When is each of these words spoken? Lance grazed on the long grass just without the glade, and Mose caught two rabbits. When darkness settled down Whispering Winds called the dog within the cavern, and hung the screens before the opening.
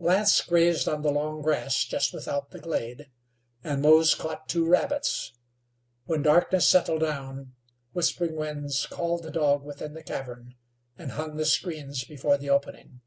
Lance 0.00 0.40
grazed 0.40 0.88
on 0.88 1.02
the 1.02 1.12
long 1.12 1.40
grass 1.40 1.84
just 1.84 2.12
without 2.12 2.50
the 2.50 2.58
glade, 2.58 3.10
and 3.62 3.80
Mose 3.80 4.12
caught 4.16 4.48
two 4.48 4.66
rabbits. 4.66 5.32
When 6.04 6.20
darkness 6.20 6.68
settled 6.68 7.02
down 7.02 7.54
Whispering 7.92 8.34
Winds 8.34 8.86
called 8.90 9.22
the 9.22 9.30
dog 9.30 9.62
within 9.62 9.94
the 9.94 10.02
cavern, 10.02 10.56
and 10.98 11.12
hung 11.12 11.36
the 11.36 11.46
screens 11.46 12.02
before 12.02 12.36
the 12.38 12.50
opening. 12.50 13.02